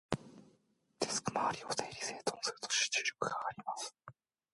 [0.99, 3.95] デスクの周りを整理整頓すると、集中力が高まります。